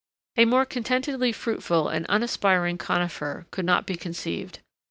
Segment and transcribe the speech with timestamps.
[0.35, 4.57] A more contentedly fruitful and unaspiring conifer could not be conceived.